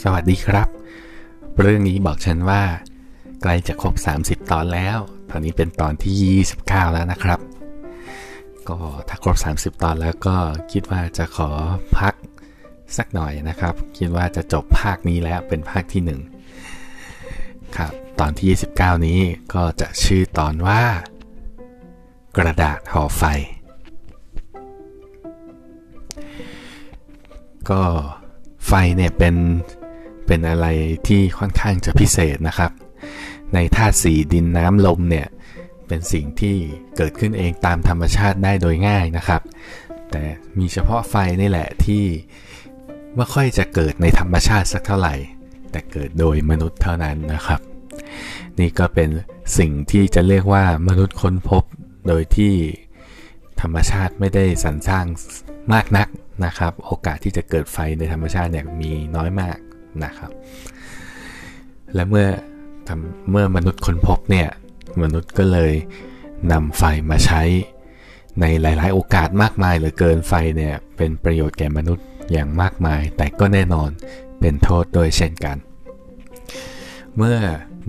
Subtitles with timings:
[0.00, 0.68] สวัสดีครับ
[1.60, 2.62] เรื่องนี้บอกฉันว่า
[3.42, 4.98] ใกล้จะครบ 30 ตอนแล้ว
[5.30, 6.14] ตอนนี้เป็นตอนที่
[6.54, 7.40] 29 แล้วนะครับ
[8.68, 8.78] ก็
[9.08, 10.36] ถ้าครบ 30 ตอนแล้วก็
[10.72, 11.50] คิดว่าจะขอ
[11.98, 12.14] พัก
[12.96, 16.02] สักหน่อยนะครับ คิดว่าจะจบภาคนี้แล้วเป็นภาคที่
[16.86, 18.48] 1 ครับ ตอนที่
[18.80, 19.20] 29 นี้
[19.54, 20.82] ก็จะชื่อตอนว่า
[22.36, 23.22] กระดาษห่อไฟ
[27.70, 27.82] ก็
[28.66, 29.36] ไฟเนี่ยเป็น
[30.26, 30.66] เป็นอะไร
[31.08, 32.70] ที่ค่อนข้างจะพิเศษนะครับ
[33.54, 35.26] ในธาตุสีดินน้ำลมเนี่ย
[35.88, 36.56] เป็นสิ่งที่
[36.96, 39.42] เกิดขึ้นเองตามธรรมชาติได้โดยง่ายนะครับ
[40.10, 40.22] แต่
[40.58, 42.04] มีเฉพาะไฟนี่แหละที่
[43.16, 45.14] ไม่ค่อยจะเกิดในธรรมชาติสักเท่าไหร่
[45.70, 47.60] แต่เกิดโดยมนุษย์เท่านั้นนะครับ
[48.58, 49.08] นี่ก็เป็น
[49.58, 51.64] สิ่งที่จะเรียกว่ามนุษย์ค้นพบ
[52.08, 52.54] โดยที่
[53.60, 55.04] ธรรมชาติไม่ได้สรรสร้าง
[55.72, 56.08] มากนัก
[56.44, 59.56] นะครับ โอกาสที่จะเกิดไฟในธรรมชาติเนี่ยมีน้อยมาก
[60.04, 60.30] นะครับ
[61.94, 62.28] และเมื่อ
[63.30, 64.48] เมื่อมนุษย์ค้นพบเนี่ย
[65.02, 65.72] มนุษย์ก็เลย
[66.52, 67.42] นำไฟมาใช้
[68.40, 73.90] ในหลาย ๆ โอกาสมากมายเหลือเกินไฟเนี่ยเป็นประโยชน์แก่มนุษย์อย่างมากมาย แต่ก็แน่นอน
[74.40, 75.56] เป็นโทษโดยเช่นกัน
[77.16, 77.38] เมื่อ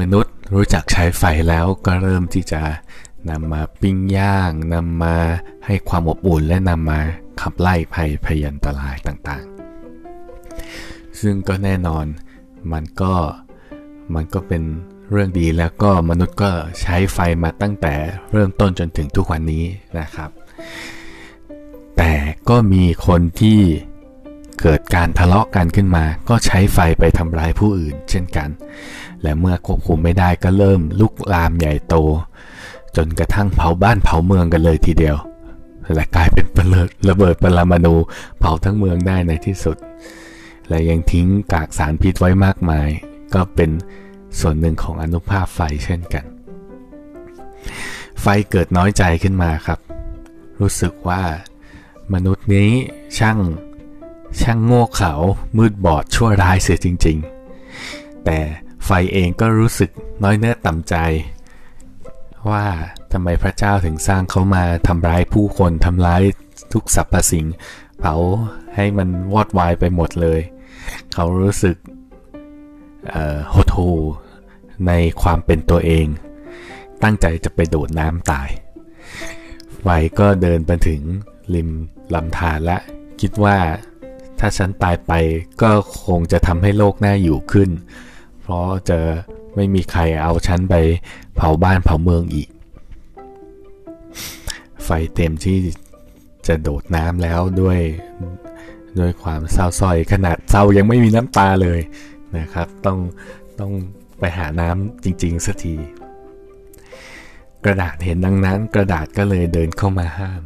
[0.00, 2.62] มนุษย์รู้จักใช้ไฟแล้วก็เริ่มที่จะ
[3.30, 5.16] นำมาปิ้งย่างนำมา
[5.66, 7.00] ให้ความอบอุ่นและนำมา
[7.40, 9.57] ขับไล่ภัยพยันตรายต่าง ๆ
[11.20, 12.06] ซึ่งก็แน่นอน
[12.72, 13.14] มันก็
[14.14, 14.62] มันก็เป็น
[15.10, 17.94] เรื่องดีแล้วก็มนุษย์ก็ใช้ไฟมาตั้งแต่
[18.32, 19.64] เริ่มต้นจนถึงทุกวันนี้
[19.98, 20.30] นะครับ
[21.98, 22.12] แต่
[22.48, 23.60] ก็มีคนที่
[24.60, 28.48] เกิดการทะเลาะกันขึ้นมา ก็ใช้ไฟไปทำร้ายผู้อื่น เช่นกัน
[29.22, 31.94] และเมื่อควบคุมไม่ได้ก็เริ่มลุกลามใหญ่โต
[32.96, 35.16] จนกระทั่งเผาบ้านเผาเมืองกันเลยทีเดียว
[35.94, 36.46] และกลายเป็น
[37.08, 37.94] ระเบิดปรมาณู
[38.38, 39.76] เผาทั้งเมืองได้ในที่สุด
[40.68, 42.88] และยังทิ้งกากสารพิษไว้มากมาย
[43.34, 43.70] ก็เป็น
[44.40, 46.24] ส่วนหนึ่งของอนุภาคไฟเช่นกัน
[48.20, 49.78] ไฟเกิดน้อยใจขึ้นมาครับ
[50.60, 51.22] รู้สึกว่า
[52.14, 52.70] มนุษย์นี้
[53.18, 53.38] ช่าง
[54.40, 55.12] ช่างโง่เขลา
[55.56, 57.18] มืดบอดชั่วร้ายเสียจริง
[57.72, 58.38] ๆ แต่
[58.84, 59.90] ไฟเองก็รู้สึก
[60.22, 60.94] น้อยเนื้อต่ำใจ
[62.50, 62.66] ว่า
[63.12, 66.22] ทำไมพระเจ้าถึงสร้างเขามาทำร้ายผู้คนทำร้าย
[66.72, 67.46] ทุกสรรพสิ่ง
[67.98, 68.14] เผา
[68.74, 70.40] ให้มันวอดวายไปหมดเลย
[71.14, 71.76] เขารู้สึก
[73.50, 73.90] โหดหู
[74.86, 76.06] ในความเป็นตัวเอง
[77.02, 78.48] ตั้งใจจะไปโดดน้ำตาย
[79.80, 79.86] ไฟ
[80.18, 81.00] ก็เดินไปถึง
[81.54, 81.68] ริม
[82.14, 82.78] ลำธารและ
[83.20, 83.56] คิดว่า
[84.38, 85.12] ถ้าฉันตายไป
[85.62, 85.70] ก็
[86.06, 87.70] คงจะทำให้โลกน่าอยู่ขึ้น
[88.42, 88.98] เพราะจะ
[89.54, 90.74] ไม่มีใครเอาฉันไป
[91.36, 92.48] เผาบ้านเผาเมืองอีก
[94.84, 95.58] ไฟเต็มที่
[96.46, 97.80] จะโดดน้ำแล้วด้วย
[99.00, 101.80] ด้วยความเศร้าส้อยขนาดเศร้ายังไม่มีน้ำตาเลย
[102.38, 102.98] นะครับ ต้อง
[103.60, 103.72] ต้อง
[104.18, 105.74] ไปหาน้ำจริงๆสักที
[107.64, 110.42] กระดาษเห็นดังนั้น กระดาษก็เลยเดินเข้ามาห้าม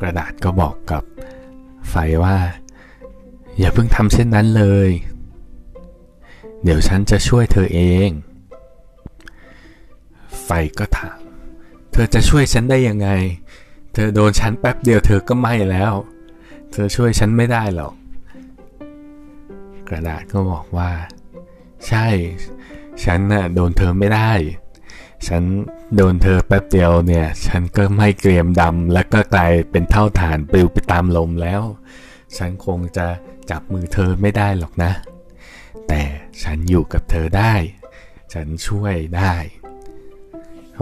[0.00, 1.02] กระดาษก็บอกกับ
[1.90, 1.94] ไฟ
[2.24, 2.36] ว่า
[3.58, 4.90] อย่าเพิ่งทำเช่นนั้นเลย
[6.62, 8.08] เดี๋ยวฉันจะช่วยเธอเอง
[10.44, 11.18] ไฟก็ถาม
[11.92, 13.08] เธอจะช่วยฉันได้ยังไง
[13.92, 15.92] เธอโดนฉันแป๊บเดียวเธอก็ไหม้แล้ว
[16.72, 17.94] เธอช่วยฉันไม่ได้หรอก
[19.88, 20.90] กระดาษก็บอกว่า
[21.88, 22.06] ใช่
[23.04, 24.32] ฉันน่ะโดนเธอไม่ได้
[25.28, 25.42] ฉัน
[25.96, 31.62] โดนเธอแป๊บเดียวเนี่ย ฉันก็ไม่เกรียมดำแล้วก็กลายเป็นเท่าฐานปลิวไปตามลมแล้ว
[32.36, 33.06] ฉันคงจะ
[33.50, 34.92] จับมือเธอไม่ได้หรอกนะ
[35.88, 36.02] แต่
[36.42, 37.54] ฉันอยู่กับเธอได้
[38.32, 39.34] ฉันช่วยได้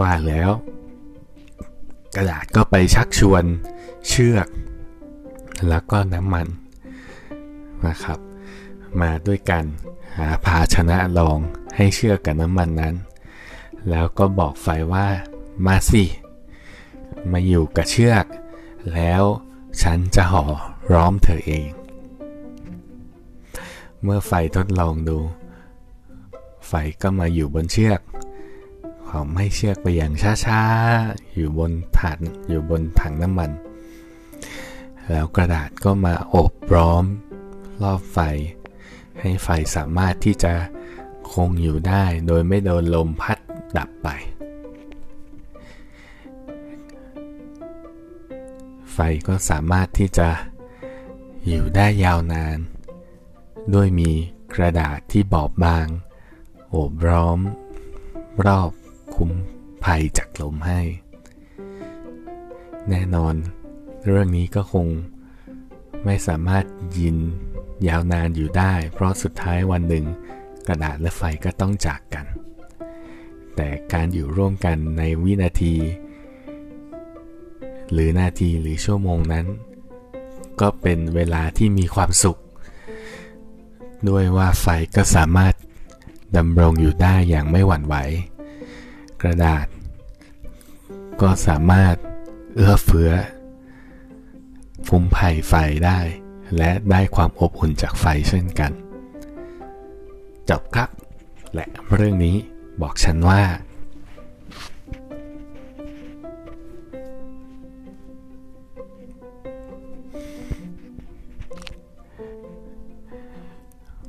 [0.01, 0.51] ว่าแล้ว
[2.15, 3.43] กระดาษก็ไปชักชวน
[4.07, 4.47] เชือก
[5.67, 6.47] แล้วก็น้ำมัน
[7.87, 8.19] นะครับ
[9.01, 9.63] มาด้วยกัน
[10.17, 11.37] หาภาชนะรอง
[11.75, 12.95] ให้เชือกกับน้ำมันนั้น
[13.89, 15.07] แล้วก็บอกไฟว่า
[15.65, 16.03] มาสิ
[17.31, 18.25] มาอยู่กับเชือก
[18.93, 19.23] แล้ว
[19.81, 20.45] ฉันจะห่อ
[20.93, 21.69] ร้อมเธอเอง
[24.03, 25.19] เมื่อไฟทดลองดู
[26.67, 28.01] ไฟก็มาอยู่บนเชือก
[29.05, 30.13] เขาไม่เชือกไปอย่าง
[30.45, 32.19] ช้าๆ อยู่บนถัง
[32.49, 33.51] อยู่บนถังน้ำมัน
[35.09, 37.03] แล้วกระดาษก็มาอบร้อม
[37.83, 38.19] รอบไฟ
[39.19, 40.53] ให้ไฟสามารถที่จะ
[41.31, 43.37] คงอยู่ได้โดยไม่โดนลมพัด
[43.77, 44.07] ดับไป
[48.93, 50.29] ไฟก็สามารถที่จะ
[51.47, 52.57] อยู่ได้ยาวนาน
[53.73, 54.11] ด้วยมี
[54.53, 55.87] กระดาษที่บอบบาง
[56.69, 57.39] โอบร้อม
[58.45, 58.71] รอบ
[59.15, 59.31] คุ้ม
[59.83, 60.81] ภัยจากลมให้
[62.89, 63.35] แน่นอน
[64.05, 64.87] เรื่องนี้ก็คง
[66.05, 66.65] ไม่สามารถ
[66.99, 67.17] ยิน
[67.87, 70.05] ยาวนานอยู่ได้ เพราะสุดท้ายวันหนึ่ง
[70.67, 72.25] กระดาษและไฟก็ต้องจากกัน
[73.55, 75.75] แต่การอยู่ร่วมกันในวินาที
[77.91, 79.45] หรือนาทีหรือชั่วโมงนั้น
[80.61, 82.39] ก็เป็นเวลาที่มีความสุข
[84.09, 85.53] ด้วยว่าไฟก็สามารถ
[86.37, 87.95] ดำรงอยู่ได้อย่างไม่หวั่นไหว
[89.21, 89.67] กระดาษ
[91.21, 91.95] ก็สามารถ
[92.55, 93.11] เอื้อเฟื้อ
[94.95, 95.53] ฟุมไผ่ไฟ
[95.85, 95.99] ได้
[96.57, 98.71] และได้ความอบอุ่นจากไฟเช่นกัน
[100.49, 100.89] จบครับ
[101.53, 102.35] และเรื่องนี้
[102.81, 103.41] บอกฉันว่า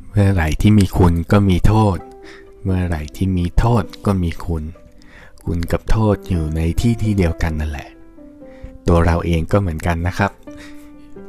[0.08, 1.99] เมื่อไหร่ที่มีคุณก็มีโทษ
[2.64, 4.64] เมื่อไหร่ที่มีโทษก็มีคุณ
[5.44, 7.88] คุณกับโทษอยู่ในที่ที่เดียวกันนั่นแหละ
[8.87, 10.32] ตัวเราเองก็เหมือนกันนะครับ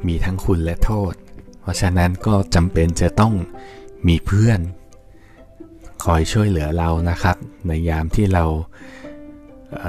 [0.08, 1.14] มีทั้งคุณและโทษ
[1.62, 3.34] เพราะฉะนั้นก็จำเป็นจะต้อง
[4.08, 4.60] มีเพื่อน
[6.04, 8.46] คอยช่วยเหลือเรานะครับ ในยามที่เรา
[9.82, 9.86] เ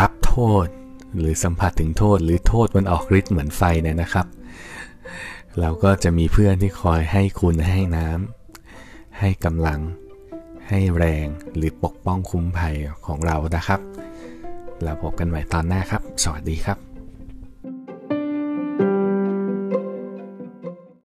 [0.00, 0.66] รับโทษ
[1.18, 4.26] หรือสัมผัสถึงโทษ หรือโทษมันออกฤทธิ์เหมือนไฟเนี่ยนะครับ
[5.60, 9.80] เราก็จะมีเพื่อนที่คอยให้คุณให้น้ำให้กำลัง
[10.68, 11.26] ให้แรง
[11.56, 12.76] หรือปกป้องคุ้มภัย
[13.06, 13.80] ของเรานะครับ
[14.82, 16.83] แล้วพบกันใหม่ตอนหน้าครับ สวัสดีครับ